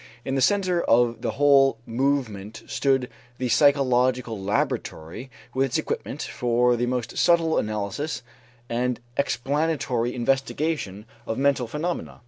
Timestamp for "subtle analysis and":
7.19-8.99